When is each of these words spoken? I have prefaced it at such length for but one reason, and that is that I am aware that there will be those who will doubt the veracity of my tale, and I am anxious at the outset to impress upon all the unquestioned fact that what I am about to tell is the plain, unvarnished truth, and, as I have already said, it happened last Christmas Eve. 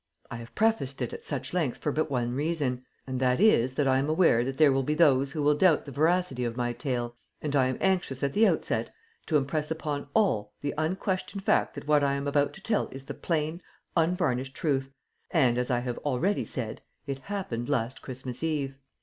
I 0.31 0.37
have 0.37 0.55
prefaced 0.55 0.99
it 1.03 1.13
at 1.13 1.25
such 1.25 1.53
length 1.53 1.77
for 1.77 1.91
but 1.91 2.09
one 2.09 2.33
reason, 2.33 2.83
and 3.05 3.19
that 3.19 3.39
is 3.39 3.75
that 3.75 3.87
I 3.87 3.99
am 3.99 4.09
aware 4.09 4.43
that 4.43 4.57
there 4.57 4.71
will 4.71 4.81
be 4.81 4.95
those 4.95 5.33
who 5.33 5.43
will 5.43 5.53
doubt 5.53 5.85
the 5.85 5.91
veracity 5.91 6.43
of 6.43 6.57
my 6.57 6.73
tale, 6.73 7.15
and 7.39 7.55
I 7.55 7.67
am 7.67 7.77
anxious 7.79 8.23
at 8.23 8.33
the 8.33 8.47
outset 8.47 8.91
to 9.27 9.37
impress 9.37 9.69
upon 9.69 10.07
all 10.15 10.53
the 10.61 10.73
unquestioned 10.75 11.43
fact 11.43 11.75
that 11.75 11.85
what 11.85 12.03
I 12.03 12.15
am 12.15 12.27
about 12.27 12.51
to 12.53 12.61
tell 12.63 12.87
is 12.87 13.05
the 13.05 13.13
plain, 13.13 13.61
unvarnished 13.95 14.55
truth, 14.55 14.89
and, 15.29 15.59
as 15.59 15.69
I 15.69 15.81
have 15.81 15.99
already 15.99 16.45
said, 16.45 16.81
it 17.05 17.19
happened 17.19 17.69
last 17.69 18.01
Christmas 18.01 18.41
Eve. 18.41 18.79